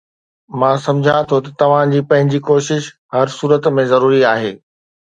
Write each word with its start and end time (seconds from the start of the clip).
مان 0.59 0.75
سمجهان 0.85 1.23
ٿو 1.33 1.37
ته 1.45 1.51
توهان 1.59 1.85
جي 1.95 2.01
پنهنجي 2.09 2.39
ڪوشش 2.49 2.83
هر 3.15 3.27
صورت 3.39 3.63
۾ 3.81 3.89
ضروري 3.95 4.21
آهي. 4.35 4.53